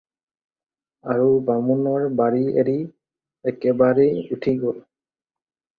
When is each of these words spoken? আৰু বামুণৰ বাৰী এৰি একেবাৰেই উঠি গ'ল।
আৰু 1.15 1.27
বামুণৰ 1.49 2.07
বাৰী 2.23 2.41
এৰি 2.63 2.75
একেবাৰেই 3.53 4.27
উঠি 4.39 4.61
গ'ল। 4.67 4.85